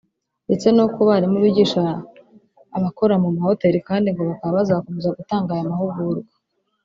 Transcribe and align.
ndetse 0.45 0.67
no 0.77 0.85
ku 0.93 1.01
barimu 1.09 1.37
bigisha 1.43 1.81
abokora 2.77 3.15
mu 3.23 3.29
mahoteri 3.37 3.79
kandi 3.87 4.07
ngo 4.09 4.21
bakaba 4.29 4.55
bazakomeza 4.59 5.15
gutanga 5.17 5.49
aya 5.51 5.71
mahugurwa 5.71 6.33